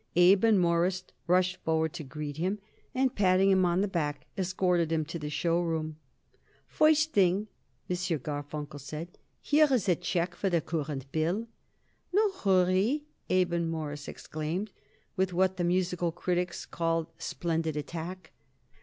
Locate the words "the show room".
5.19-5.97